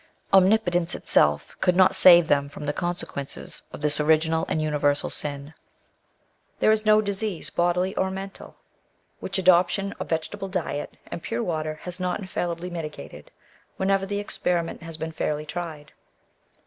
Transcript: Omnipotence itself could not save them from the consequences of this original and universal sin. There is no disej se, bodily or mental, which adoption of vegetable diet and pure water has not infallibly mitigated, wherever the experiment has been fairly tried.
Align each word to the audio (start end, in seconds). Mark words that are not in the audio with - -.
Omnipotence 0.33 0.95
itself 0.95 1.55
could 1.61 1.75
not 1.75 1.95
save 1.95 2.27
them 2.27 2.49
from 2.49 2.65
the 2.65 2.73
consequences 2.73 3.61
of 3.71 3.81
this 3.81 3.99
original 3.99 4.45
and 4.49 4.59
universal 4.59 5.11
sin. 5.11 5.53
There 6.57 6.71
is 6.71 6.87
no 6.87 7.03
disej 7.03 7.43
se, 7.45 7.53
bodily 7.55 7.93
or 7.95 8.09
mental, 8.09 8.55
which 9.19 9.37
adoption 9.37 9.93
of 9.99 10.09
vegetable 10.09 10.47
diet 10.47 10.97
and 11.11 11.21
pure 11.21 11.43
water 11.43 11.81
has 11.83 11.99
not 11.99 12.19
infallibly 12.19 12.71
mitigated, 12.71 13.29
wherever 13.77 14.07
the 14.07 14.17
experiment 14.17 14.81
has 14.81 14.97
been 14.97 15.11
fairly 15.11 15.45
tried. 15.45 15.91